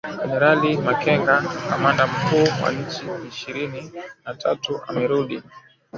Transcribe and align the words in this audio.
Jenerali 0.19 0.77
Makenga, 0.83 1.41
kamanda 1.69 2.07
mkuu 2.07 2.47
wa 2.63 2.71
Machi 2.73 3.05
ishirini 3.27 3.91
na 4.25 4.33
tatu 4.35 4.79
amerudi 4.87 5.43